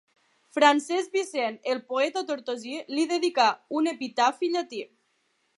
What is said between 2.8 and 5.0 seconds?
li dedicà un epitafi llatí.